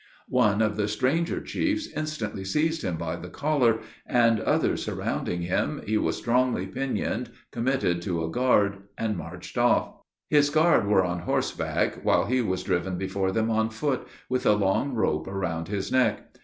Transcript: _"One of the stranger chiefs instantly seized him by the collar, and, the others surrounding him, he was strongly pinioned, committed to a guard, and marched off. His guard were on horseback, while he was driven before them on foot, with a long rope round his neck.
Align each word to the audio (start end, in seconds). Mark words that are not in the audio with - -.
_"One 0.29 0.63
of 0.63 0.77
the 0.77 0.87
stranger 0.87 1.39
chiefs 1.39 1.87
instantly 1.95 2.43
seized 2.43 2.81
him 2.81 2.97
by 2.97 3.17
the 3.17 3.29
collar, 3.29 3.81
and, 4.07 4.39
the 4.39 4.47
others 4.47 4.83
surrounding 4.83 5.43
him, 5.43 5.83
he 5.85 5.95
was 5.95 6.17
strongly 6.17 6.65
pinioned, 6.65 7.29
committed 7.51 8.01
to 8.01 8.23
a 8.23 8.31
guard, 8.31 8.79
and 8.97 9.15
marched 9.15 9.59
off. 9.59 9.93
His 10.27 10.49
guard 10.49 10.87
were 10.87 11.05
on 11.05 11.19
horseback, 11.19 11.99
while 12.03 12.25
he 12.25 12.41
was 12.41 12.63
driven 12.63 12.97
before 12.97 13.31
them 13.31 13.51
on 13.51 13.69
foot, 13.69 14.07
with 14.27 14.43
a 14.47 14.53
long 14.53 14.95
rope 14.95 15.27
round 15.27 15.67
his 15.67 15.91
neck. 15.91 16.31